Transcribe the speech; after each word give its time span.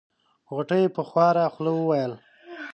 غوټۍ 0.53 0.83
په 0.95 1.01
خواره 1.09 1.45
خوله 1.53 1.71
وويل. 1.75 2.13